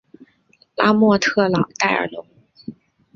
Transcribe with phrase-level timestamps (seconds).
[0.75, 2.25] 拉莫特朗代尔龙。